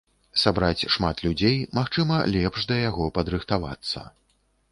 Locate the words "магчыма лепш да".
1.79-2.79